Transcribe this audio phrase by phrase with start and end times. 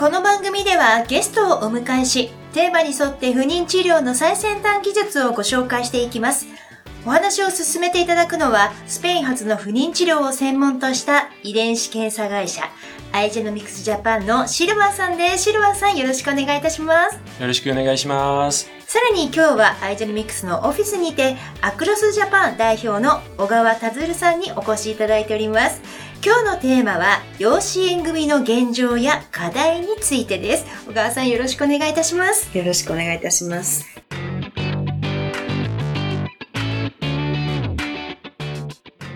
[0.00, 6.46] この番組ではゲストをお迎えしテーマに沿って不妊治療の最先端技術をご紹介していきます。
[7.04, 12.62] お話を進めていただくのは、スペイン発の不妊治療を専門とした遺伝子検査会社、
[13.12, 15.44] アイジェノミクスジャパンのシルバーさんです。
[15.44, 17.16] シルバーさんよろしくお願いいたします。
[17.38, 18.70] よろしくお願いします。
[18.86, 25.82] さらに今日はアイジェノミクスのオフィスにて、アクロスジャパン代表の小川達さんにお越しいただいております。
[26.22, 30.66] 今日のテーマは養子縁組の現状や課題についてです。
[30.86, 32.56] 小川さんよろしくお願いいたします。
[32.56, 33.86] よろしくお願いいたします。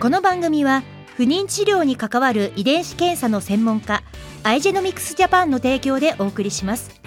[0.01, 0.83] この番組は
[1.19, 4.03] 不妊治療に関わる遺伝子検査の専門家
[4.43, 7.04] アイジェノミクスジャパンの提供でお送りします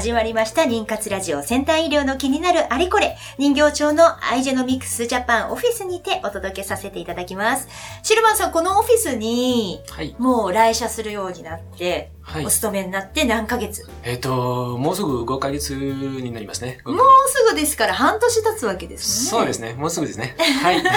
[0.00, 0.62] 始まりました。
[0.62, 3.18] 妊活ラジオ先端医療の気になるあれこれ。
[3.36, 7.68] 人形町のアイジェノミクスジャパンオフィスにてお届けさせていただきます。
[8.02, 9.82] シルバーさん、このオフィスに、
[10.18, 13.86] もう来社するようになって、はい、お勤めになって何ヶ月？
[14.02, 16.78] えっ、ー、と、もうすぐ5ヶ月になりますね。
[16.86, 16.96] もう
[17.28, 19.30] すぐですから半年経つわけですね。
[19.30, 19.74] そうですね。
[19.74, 20.34] もうすぐですね。
[20.62, 20.82] はい。
[20.82, 20.92] どう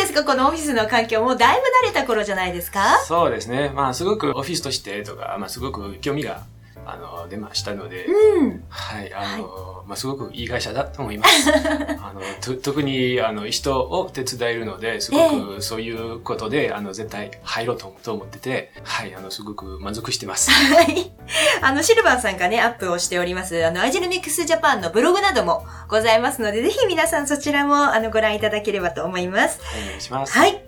[0.00, 0.24] ですか？
[0.24, 2.98] このオフィスの環境もだいぶ慣れた頃じゃないですか？
[3.06, 3.70] そうですね。
[3.74, 6.44] まあ、すごくオフィスとしてとか、まあ、すごく興味が
[6.90, 11.50] あの出ましたので、うん、はいあの、はい、まあ、すごくいい会社だと思います。
[12.02, 20.50] あのと特にあの人を手伝えるのですごくそういうことで、えー、あの絶対入ろうとと思ってて、はいあのすごく満足してます。
[20.50, 21.12] はい。
[21.60, 29.60] あのシルバーさんがねアップをしておりますあのアイジェルミックスジャパンのブログなどもございますのでぜひ皆さんそちらもあのご覧いただければと思います。
[29.62, 30.32] はい、お願いします。
[30.32, 30.67] はい。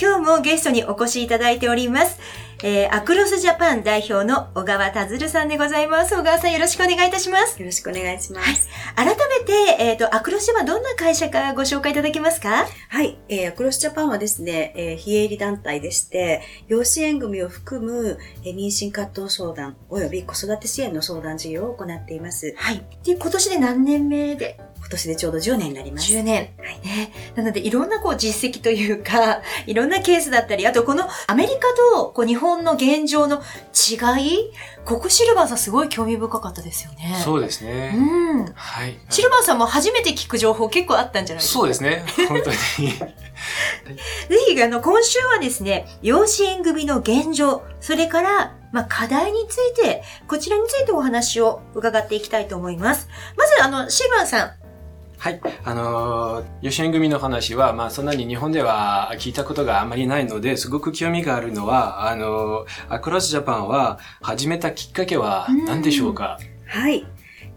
[0.00, 2.18] 今日もゲストにお越しいただいております。
[2.62, 6.14] えー、アクロスジャパン代表の小川達さんでございます。
[6.14, 7.60] 小川さんよろしくお願いいたします。
[7.60, 8.68] よろしくお願いします。
[8.94, 12.66] はい、改めて、えっ、ー、と、アクロスジャパンどんな会社かご紹介いただけますか？
[12.88, 22.54] はい、えー、アクロスジャパンはですね、えー、非営利団体でして、養子縁組を含む、えー、妊娠葛藤相談及び子育て支援の相談事業を行っています。
[22.56, 22.82] はい。
[23.04, 26.12] で、今年で何年目で今年でちょうど10年になります。
[26.12, 26.50] 10年。
[26.58, 26.86] はい。
[26.86, 27.10] ね。
[27.34, 31.60] なので、いろんなこう実績というか、 いろんなケースだったり、あとこのアメリカ
[31.94, 33.42] とこう日本の現状の
[33.72, 34.52] 違い、
[34.84, 37.18] ここシルバーさんすごい興味深かったですよね。
[37.24, 37.94] そうですね。
[37.96, 38.52] うん。
[38.54, 38.98] はい。
[39.08, 41.58] シルバーさんも初めて聞く情報結構あったんじゃないですか？
[41.60, 42.04] そうですね。
[42.28, 42.56] 本当に。
[42.98, 53.08] ぜひ、あの、今週はですね、養子縁組の現状、それから、まあ、課題について、こちらについてお話を伺っていきたいと思います。
[53.36, 54.52] まず、あの、シルバーさん、
[55.24, 55.40] はい。
[55.64, 66.38] あのー、吉円組の話は、まあ、そんなに日本では聞いたことがあまりないので、すごく興味があるのは、あのー、アクロスジャパンは始めたきっかけは何でしょうか？
[66.66, 67.06] はい。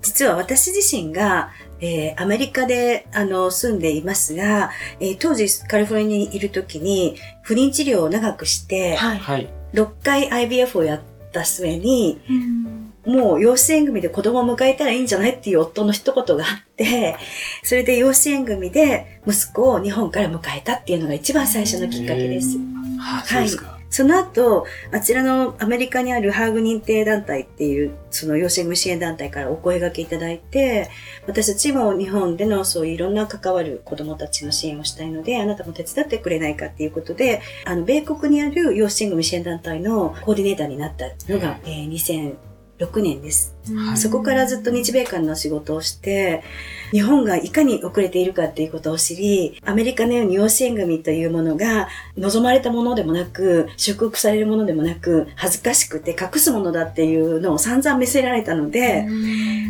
[0.02, 1.52] 実は私自身が、
[1.82, 11.02] えー、アメリカで、あの、住んでいますが、えー、当時カリフォルニアにいるときに、不妊治療を長くして、はい、6回 IVF をやっ
[11.34, 17.16] た末に、うんもう養子縁組で子供を迎えたらいいんじゃないっていう夫の一言があって、
[17.64, 22.58] それで養子縁組で息子を日本から迎えたっていうのが一番最初のきっかけです。
[23.00, 23.78] はい。
[23.90, 30.90] その後、あちらのアメリカにあるハーグ認定団体っていう、その養子縁組支援団体からお声掛けいただいて、
[31.26, 42.36] 私たちも日本でのそういういろんな関わる子供たちの支援をしたいので、あなたも手伝ってくれないかっていうことで、あの、米国にある養子縁組支援団体のコーディネーターになったのが、えー、2000
[42.80, 43.56] 6年です。
[43.96, 46.44] そこからずっと日米間の仕事をして、
[46.92, 59.06] 日本がいかに遅れているかっていうことを知り、アメリカのように養子縁組というものが望まれたものでもなく、祝福されるものでもなく、恥ずかしくて隠すものだっていうのを散々見せられたので、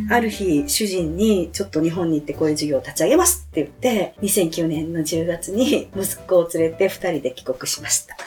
[0.10, 8.18] ある日主人にちょっと日本に行ってこういう授業を立ち上げますって言って、2009年の10月に息子を連れて2人で帰国しました。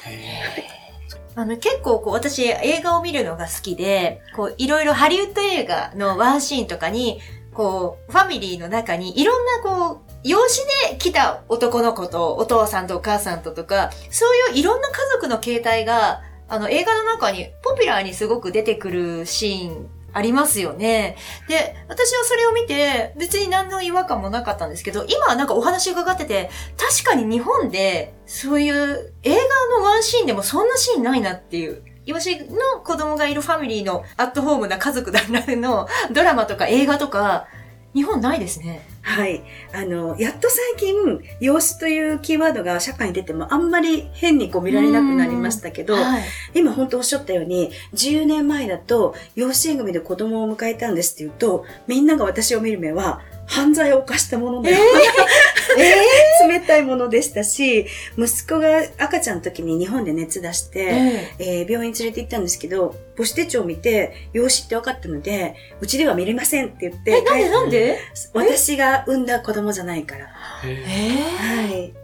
[1.35, 7.21] あの、結構こう、私映画を見るのが好きで、こう、いろいろハリウッド映画のワンシーンとかに、
[7.53, 21.17] こう、ファミリーの中にいろんなこう、養子で来た男の子とお父さんとお母さんととか、そういういろんな家族の形態が、あの映画の中にポピュラーにすごく出てくるシーンありますよね。
[21.49, 31.83] で、私はそれを見て、別に何の違和感もなかったんですけど、今はなんかお話伺ってて、確かに日本で、そういう映画のワンシーンでもそんなシーンないなっていう。
[32.07, 37.47] いわしの子供がいるファミリーのアットホームな家族団らのドラマとか映画とか、
[37.95, 38.87] 日本ないですね。
[39.11, 39.43] はい。
[39.73, 40.95] あの、やっと最近、
[41.41, 46.23] 養子というキーワードが社会に出てもあんまり変にこう見られなくなりましたけど、はい、
[46.55, 54.77] 今本当おっしゃったように、10年前だと養子縁組で子供を迎えたんですって言うと、みんなが私を見る目は、犯罪を犯したものだよ。
[54.79, 57.87] えー、えー、冷たいものでしたし、
[58.17, 67.11] 息子が赤ちゃんの時に日本で熱出して、えー、えー、病院連れて行ったんですけど、母子手帳を見て、養子って分かったので、うちでは見れませんって言って。
[67.11, 67.99] え、なんでなんで？
[68.35, 70.29] 私が産んだ子供じゃないから。
[70.65, 71.95] えー、はい。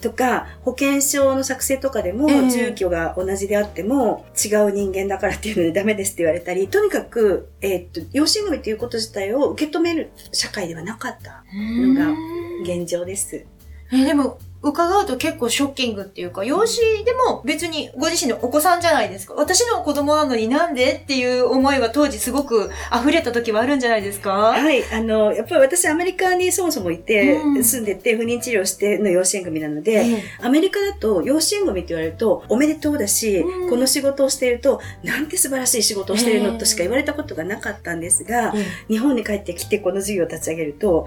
[0.00, 12.14] とか、保険証の作成とかでも、住居が同じであっても、違う人間だからっていうのでダメですって言われたり、とにかく、えー、っと、養子組ということ自体を受け止める社会ではなかったのが
[12.62, 13.46] 現状です。
[13.90, 19.34] えー、でも、伺うと結構ショッキングっていうか、養子でも別にご自身のお子さんじゃないですか。
[19.34, 24.82] 私の子供なのになんでっていう思いは当時すごく溢れた時はあるんじゃないですかはい。
[24.92, 41.06] あの、やっぱり私アメリカにそもそもいて、うん、住んでて不妊治療しての養子縁組なので、えアメリカだと養子縁組って言われるとおめでとうだし、うん、この仕事をしていると、なんて素晴らしい仕事をしているのとしか言われたことがなかったんですが、え日本に帰ってきてこの授業を立ち上げると、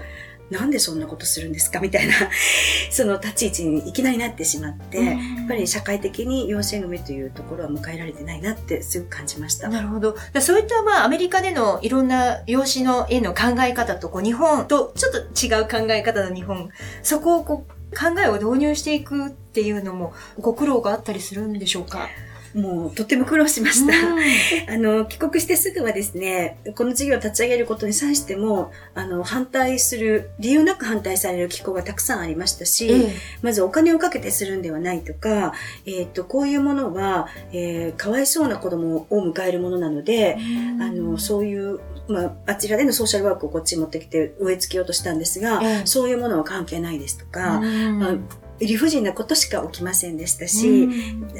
[0.50, 1.80] なんでそんなことするんですか？
[1.80, 2.12] みたいな
[2.90, 5.16] その立ち位置にいきなりなってしまって、やっ
[5.48, 9.68] ぱり社会的に養子縁組というところは迎えられてないなってすごく感じました。
[9.68, 10.14] なるほど。
[10.40, 16.68] そういったまあアメリカでのいろんな養子の絵の考え方とこう日本とちょっと違う考え方の日本、
[17.02, 22.08] そこをこう考えを導入していくっていうのもご苦労があったりするんでしょうか？
[22.54, 23.92] もうとても苦労しました。
[24.72, 33.10] あの、帰国してすぐはですね、この事業を立ち上げることに際しても、あの、反対する、理由なく反対される機構がたくさんありましたし、えー、
[33.42, 35.54] まずお金をかけてするんではないとか、
[35.86, 40.36] えっ、ー、と、こういうものは、えー、かわいそうな子供を迎えるものなので、
[40.80, 50.88] あの、そういう、まあ、あちらでのソーシャルワークをこっちに持ってきて植え付けようとしたんですが、えー、そういうものは関係ないですとか、まあ理不尽なことしか起きませんでしたし、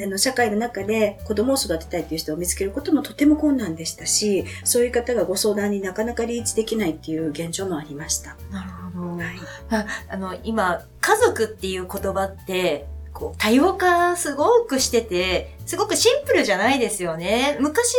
[0.02, 8.36] あの社会の中で子供を育てたいという人を見つけることもとても困難でしたし、そういう方がご相談になかなかリーチできないっていう現状もありました。
[8.50, 9.16] なるほど。
[9.16, 9.26] はい、
[9.70, 17.56] ああの、今、家族っていう言葉って、こう、多様化すごくしてて、すごくシンプルじゃないですよね。
[17.60, 17.94] 昔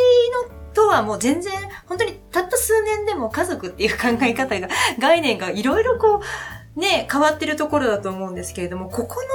[0.49, 1.53] のとはもう全然、
[1.87, 4.67] 本当にたった数年でも家族っていう考え方が、
[4.99, 6.21] 概念がいろいろこう、
[6.75, 9.27] ね、変わってるところだと思うんですけれども、ここの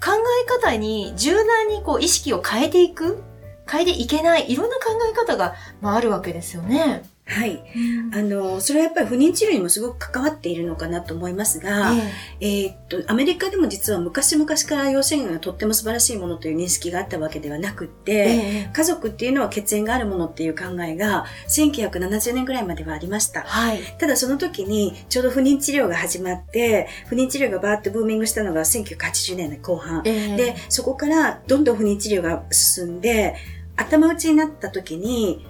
[0.00, 3.22] 考え方に柔軟にこう意識を変えていく、
[3.68, 7.02] 変えていけない、いろんな考え方が、まあ、あるわけですよね。
[7.28, 7.60] はい。
[8.12, 11.92] あの、それはやっぱり不妊治療にもすごく関わっているのかなと思いますが、
[12.40, 23.42] えー、えー、っと、アメリカでも実は昔々から養子縁がとっても素晴らしいものという認識があったわけではなくって、えー、家族っていうのは血縁があるものっていう考えが1970年ぐらいまではありました。
[23.42, 23.80] はい。
[23.98, 30.02] ただその時にちょうど不妊治療が始まって、不妊治療がバーッとブーミングしたのが1980年代後半。
[30.04, 33.34] えー、で、そこからどんどん不妊治療が進んで、
[33.74, 35.44] 頭打ちになった時に、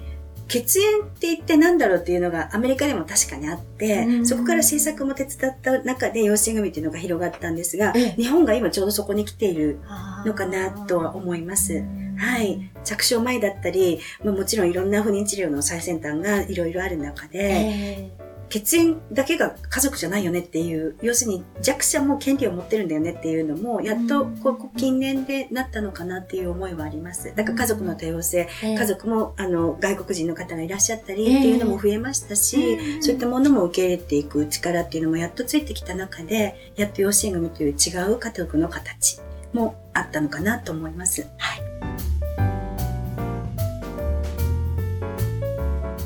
[0.47, 9.79] 血縁って言ってなんだろうっていうのがアメリカでも確かにあって、そこから政策も手伝った中で養子縁組っていうのが広がったんですが、日本が今ちょうどそこに来ている
[10.25, 11.83] のかなとは思います。
[12.17, 12.71] はい。
[12.83, 18.09] 着床前だったり、まあ、もちろんいろんな不妊治療の最先端がいろいろある中で、
[18.49, 27.33] 血縁だけが家族じゃないよねっていう、要するに弱者も権利を持ってるんだよねっていうのも、やっとここ近年でなったのかなっていう思いはあります。
[27.35, 39.19] だから家族の多様性、家族もあの外国人の方がいらっしゃったりっていうのも増えましたし、そういったものも受け入れていく力っていうのもやっとついてきた中で、やっと養子縁組という違う家族の形
[39.53, 41.27] もあったのかなと思います。
[41.37, 41.66] はい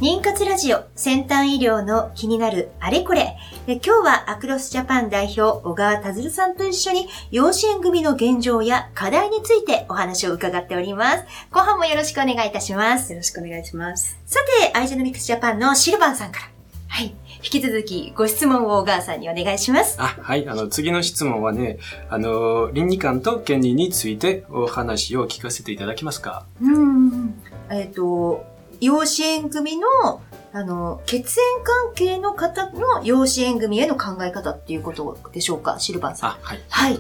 [0.01, 3.38] 妊活ラジオ先端医療の気になるあれこれ。
[3.67, 11.25] 今日はアクロスジャパン代表小川達さんと一緒に養子縁組の現状や課題についてお話を伺っております。
[11.51, 13.13] 後半もよろしくお願いいたします。
[13.13, 14.17] よろしくお願いします。
[14.25, 16.48] さて、アイジェノミクスジャパンのシルバンさんから。
[16.88, 17.13] はい。
[17.36, 19.98] 引き続きご質問を小川さんにお願いします。
[20.01, 20.50] あ、はい。
[20.50, 21.77] あの、次の質問はね、
[22.10, 26.48] あの、倫理観と権利についてお話を聞かせていただけますか？
[26.60, 27.39] うん。
[27.70, 28.50] えっ、ー、と、
[28.81, 30.21] 養子縁組の
[30.53, 36.29] あの、血縁関係の方の養子縁組への考え方っていうことでしょうか、シルバンさん。
[36.31, 36.59] あ、はい。
[36.67, 37.00] はい。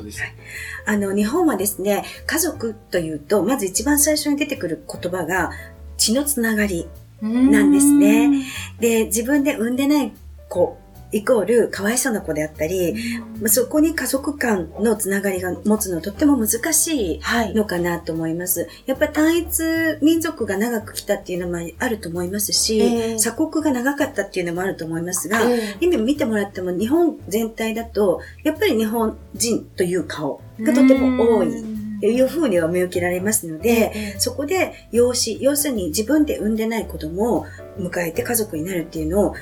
[0.85, 5.51] あの、日本はですね、家族というと、まず一番最初に出てくる言葉が、
[5.97, 6.87] 血のつながり
[7.21, 8.31] なんですね。
[8.79, 10.13] で、自分で産んでない
[10.47, 10.77] 子
[11.11, 12.95] イコールかわいそうな子であったり、
[13.41, 17.21] うん、そこに家族間のつながりが持つのとっても難しい
[17.53, 18.61] のかなと思います。
[18.61, 19.61] はい、やっぱり単一
[20.01, 31.81] 民族が長く来たっていうのもあると思いますし、えー、鎖国が長かったっていうのもあると思いますが、えー、今見てもらっても日本全体だと、やっぱり日本人という顔がとても多い。
[32.03, 34.15] いうふうには見受けられますので、え。
[34.17, 37.45] そこで養子、要するに自分で産んでない子供を
[37.77, 39.35] 迎えて家族になるっていうのを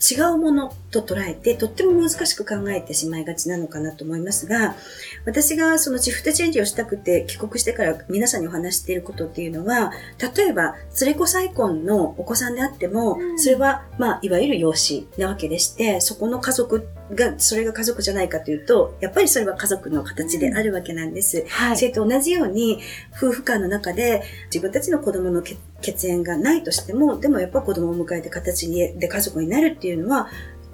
[0.00, 4.76] 違うものと捉えて、とっても難しく考えてしまいがちなのかなと思いますが、
[5.24, 9.92] 私がそのシフトチェンジをしたくて帰国してから皆さんにお話していることっていうのは、
[10.36, 21.44] 例えば、連れ子再婚のお子さんであっても、それは、まあ、いわゆる養子なわけでして、そこの家族が、それが家族じゃないかというと、やっぱりそれは家族の形であるわけなんです。
[21.48, 22.80] はい、それと同じように、
[23.16, 30.28] 夫婦間の中で自分たちの子供の血縁がないとしても、でもやっぱ子供を迎えて形に、で家族になるっていうのは、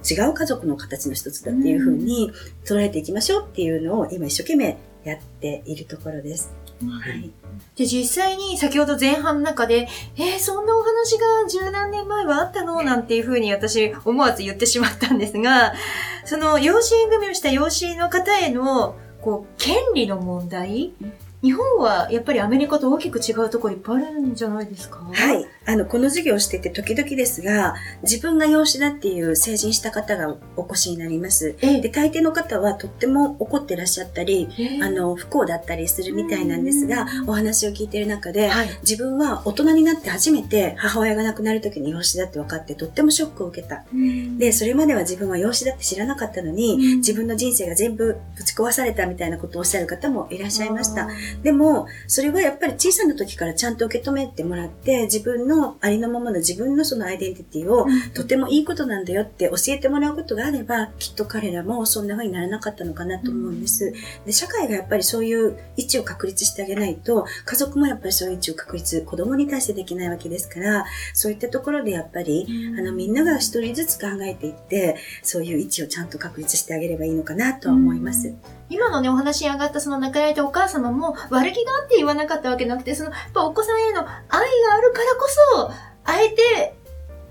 [0.09, 2.31] 違う家族の形の一つだっていうふうに
[2.65, 6.53] 捉えていきましょうっていうのを今一生懸命やっているところです。
[6.81, 7.31] はい。
[7.75, 12.81] で、実際に先ほど前半の中で、えー、そんなお話が十何年前はあったの？
[12.83, 15.73] なんていうふうに私思わず言ってしまったんですが、
[16.25, 20.93] その養子縁組をした養子の方への、こう、権利の問題？
[21.41, 24.99] 日本はやっぱりアメリカと大きく違うところいっぱいあるんじゃないですか？
[24.99, 25.45] はい。
[25.65, 31.55] あの、この授業をしてて時々ですが、自分が養子だっていう成人した方がお越しになります。
[31.59, 34.49] で、大抵の方はとっても怒ってらっしゃったり、
[34.81, 43.85] あの、不幸だったりするみたいなんですが、お話を聞いている中で、はい、自分は大人になって初めて母親が亡くなる時に養子だって分かってとってもショックを受けた。
[44.37, 51.07] で、それまでは自分は養子だって知らなかったのに、自分の人生が全部ぶち壊されたみたいなことをおっしゃる方もいらっしゃいました。
[51.41, 63.93] でも、それはやっぱり小さな時からちゃんと受け止めてもらって、自分のありのままの自分のそのアイデンティティを、とてもいいことなんだよって教えてもらうことがあれば、きっと彼らもそんな風にならなかったのかなと思うんです。
[64.25, 78.33] で、社会がやっぱりそういう位置を確立してあげないと、家族もやっぱりそういう位置を確立、子供に対してできないわけですから、そういったところでやっぱり、あの、みんなが一人ずつ考えていって、そういう位置をちゃんと確立してあげればいいのかなとは思います。
[78.69, 84.39] 今のね、お話に上がったその亡くなられたお母様も悪気があって言わなかったわけなくて、その、やっぱお子さんへの愛が
[84.75, 85.71] あるからこそ、
[86.05, 86.75] あえて、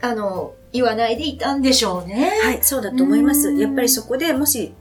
[0.01, 2.33] あの、言わないでいたんでしょうね。
[2.43, 3.53] はい、そうだと思います。
[3.53, 4.75] やっぱりそこでもし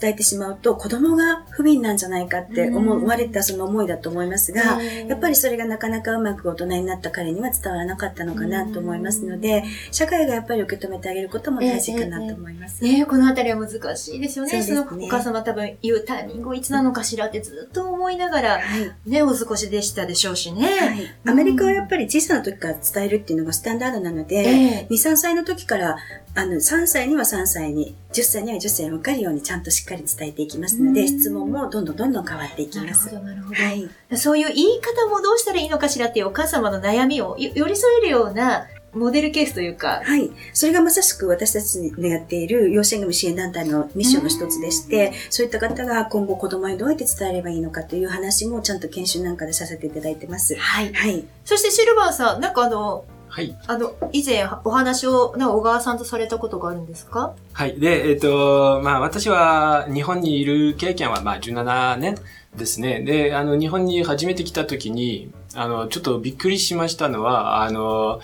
[0.00, 12.84] 伝えてしまうと子供が不憫なんじゃないかって思われたその思いだと思いますが、やっぱりそれがなかなかうまく大人になった彼には伝わらなかったのかなと思いますので、社会がやっぱり受け止めてあげることも大事かなと思います。
[12.84, 14.62] えー、えー、このあたりは難しいですよね。
[14.62, 20.62] そ、ね、のお母様多分言うタイミングいつなのかしらってずっと思いながら、はい、ね、お少しでしたでしょうしね。
[20.66, 21.14] はい。
[21.26, 25.96] アメリカはやっぱり小さな時から伝えるっていうのがスタンダードなので、えー、2、3歳の時から
[26.36, 33.06] あの、3歳には3歳に、10歳には10歳に分かるようにちゃんとしっかり伝えていきますので、質問もどんどんどんどん変わっていきます。
[33.06, 33.54] なるほど、なるほど。
[33.54, 33.90] はい。
[34.16, 40.02] そういう言い方もどうしたらいいのかしらっていうお母様の悩みを寄り添えるようなモデルケースというか。
[40.04, 40.30] はい。
[40.52, 50.54] それがまさしく私たちのやっている養子縁組支援団体のミッションの一つでして、そういった方が今後子供にどうやって伝えればいいのかという話もちゃんと研修なんかでさせていただいてます。
[50.54, 50.92] はい。
[50.92, 51.24] はい。
[51.44, 53.52] そしてシルバーさん、なんかあの、はい。
[53.66, 57.34] あの、以前お話を、な小川さんとされたことがあるんですか？
[57.52, 57.80] はい。
[57.80, 62.14] で、えっ、ー、と、まあ私は日本にいる経験はまあ17年
[62.54, 63.00] ですね。
[63.00, 68.20] で、あの、日本に初めて来た時に、あの、ちょっとびっくりしましたのは、あの、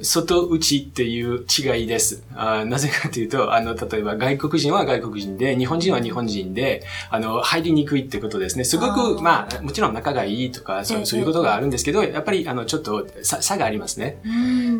[0.00, 2.24] 外内っていう違いです。
[2.34, 8.64] あなぜかというと、あの、例えば外国人は外国人で、日本人は日本人で、あの、入りにくいってことですね。
[8.64, 14.18] すごく、まあ、もちろん仲がいいとか、そうそういうことがあるんですけど、やっぱり、あの、ちょっと差差がありますね。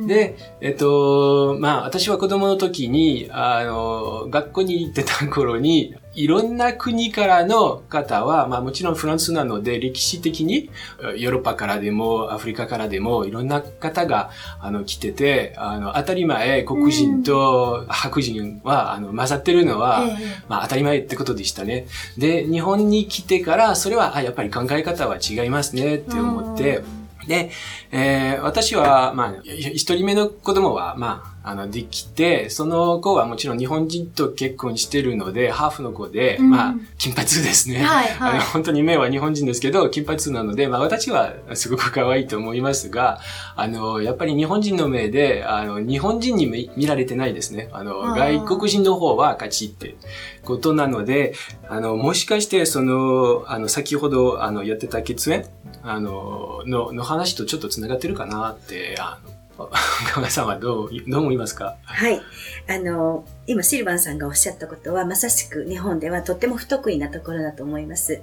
[0.07, 10.71] で、えっと、まあ、私は子供の時に、あの、学校に行ってた頃に、いろんな国からの方は、まあもちろんフランスなので歴史的に
[11.17, 14.31] ヨーロッパからでもアフリカからでもいろんな方が
[14.61, 20.05] あの来てて、あの当たり前黒人と白人はあの混ざってるのは、
[20.49, 21.87] まあ当たり前ってことでしたね。
[22.17, 26.83] で、日本に来てからそれはあやっぱり考え方は違いますねって思って、
[27.27, 27.51] で、
[27.91, 37.85] えー、私は、まあ、一人目の子供は、まあ、あの、できて、その子はもちろん日本人と結婚してるので、ハーフの子で、うん、まあ、金髪ですね。
[37.85, 38.33] はい、はい。
[38.33, 43.21] あの、本当に目は日本人ですけど、金髪なので、まあ私はすごく可愛いと思いますが、
[43.55, 47.69] あの、やっぱり日本人の目で、あの、日本人に見られてないですね。
[47.71, 49.95] あの、外国人の方は勝ちって
[50.43, 51.35] ことなので、
[51.69, 55.47] あの、もしかして、その、あの、先ほど、あの、やってた血縁
[55.85, 61.77] あの、の、の話とちょっと繋がってるかなって、あの、 岡村さんはどう、どう思いますか？
[61.85, 62.21] はい。
[62.69, 68.21] あの、今シルバンさんがおっしゃったことは、まさしく日本ではとっても不得意なところだと思います。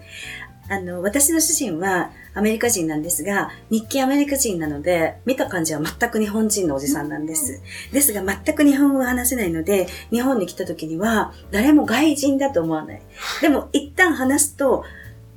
[0.70, 7.62] あの、私の主人はアメリカ人なんですが、日系アメリカ人なので、見た感じは全く日本人のおじさんなんです。
[7.92, 13.02] ですが、全く日本語が話せないので、日本に来た時には、誰も外人だと思わない。
[13.42, 14.86] でも、一旦話すと、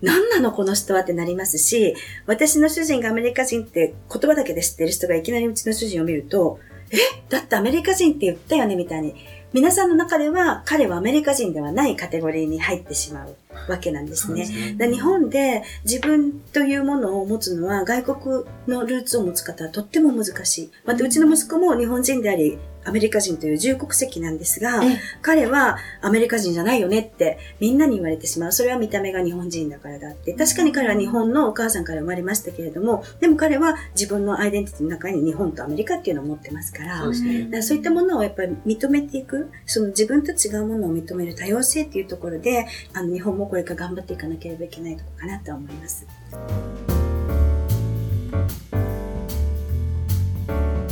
[0.03, 1.95] 何なのこの人はってなりますし、
[2.27, 6.59] 私の主人がアメリカ人って言葉だけで知ってる人がいきなりうちの主人を見ると、
[6.91, 6.97] え
[7.29, 9.15] だってアメリカ人って言ったよねみたいに。
[9.53, 13.37] 皆さんの中では彼はアメリカ人ではないカテゴリーに入ってしまう
[13.71, 14.75] わけなんですね。
[14.77, 20.71] で日本で自分というものを持つのは外国のルーツを持つ方はとっても難しい。
[20.85, 24.81] またうちの息子も日本人であり、アメリカ人という重国籍なんですが、
[25.23, 28.53] 彼はアメリカ人じゃないよねってみんなに言われてしまう。
[28.53, 30.33] それは見た目が日本人だからだって。
[30.35, 46.07] 確かに彼は日本のお母さんから生まれましたけれども、でも彼は自分のアイデンティティの中に日本とアメリカっていうのを持ってますから、そう、ね,、からそういったものをやっぱり認めていく、その自分と違うものを認める多様性っていうところで、あの日本もこれから頑張っていかなければいけないところかなと思います。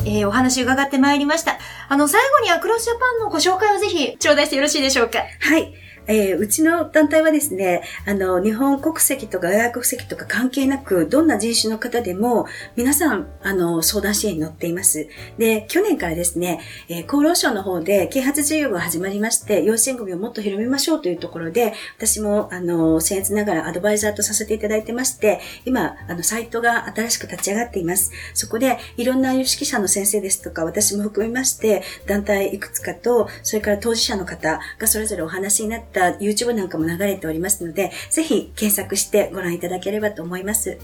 [0.07, 1.59] えー、お話伺ってまいりました。
[1.89, 5.19] あの、最後にアクロスジャパンのご紹介をぜひ頂戴してよろしいでしょうか？
[5.41, 5.73] はい。
[6.07, 12.47] えー、うちの団体はですね、あの、日本国籍とか外国籍とか関係なく、どんな人種の方でも、
[12.77, 15.09] 皆さん、あの、相談支援に乗っています。
[15.39, 28.13] で、去年からですね、えー、厚労省の方で、啓発事業が始まりまして、養子縁組をもっと広めましょうというところで、私も、あの、僭越ながらアドバイザーとさせていただいてまして、今、あの、サイトが新しく立ち上がっています。
[28.35, 40.79] そこで、いろんな有識者の先生ですとか、私も含めまして、団体いくつかと、それから当事者の方がそれぞれお話になってた YouTube なんかも流れておりますので、ぜひ検索してご覧いただければと思います。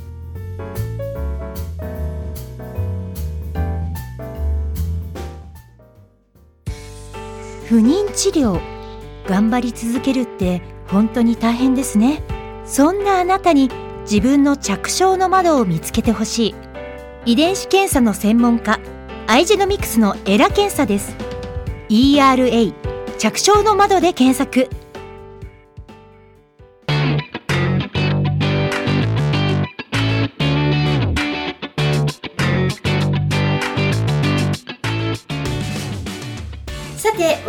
[7.69, 8.61] 不妊治療
[9.29, 12.23] 頑張り続けるって本当に大変ですね。
[12.65, 13.71] そんなあなたに
[14.03, 16.55] 自分の着床の窓を見つけてほしい。
[17.27, 18.81] 遺伝子検査の専門家
[19.29, 21.15] アイジェノミクスのエラ検査です。
[21.89, 22.75] ERA
[23.19, 24.69] 着床の窓で検索。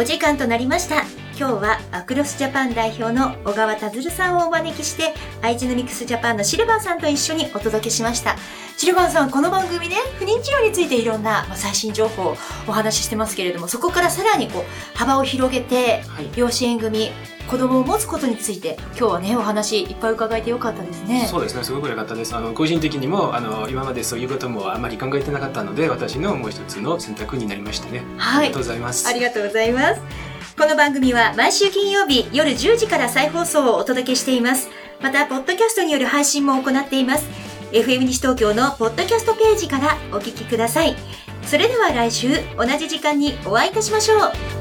[0.02, 1.04] お時間となりました。
[1.38, 8.36] 今日はアクロスジャパン代表の小川達さんをお招きして愛知のミックスジャパンのシルバーさんと一緒にお届けしました。
[8.78, 12.38] シルバーさんこの番組で不妊治療についていろんな最新情報を
[12.68, 17.12] お話ししてますけれどもそこからさらにこう幅を広げて、はい、養子縁組
[17.52, 21.28] 子供を持つことについて今日はねお話いっぱい伺えてよかったですね。
[21.30, 21.66] そうですね。
[21.66, 22.34] すごく良かったです。
[22.34, 29.06] あの個人的にもあの今までそういうこともあまり考えてなかったので私のもう一つの選択になりましたね、はい、ありがとうございます。
[29.10, 30.02] ありがとうございます。
[30.58, 34.70] この番組は毎週金曜日夜10時から再放送をお届けしています。
[35.02, 37.28] またポッドキャストによる配信も行っています。
[37.74, 40.96] FM 西東京のポッドキャストページからお聞きください。
[41.44, 44.61] それでは来週同じ時間にお会いいたしましょう